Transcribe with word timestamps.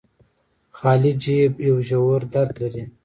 خالي 0.77 1.11
جب 1.23 1.53
يو 1.67 1.75
ژور 1.87 2.19
درد 2.33 2.55
دې 2.73 2.83